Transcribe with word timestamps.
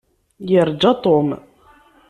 Irǧa 0.59 0.91
Tom. 1.03 1.27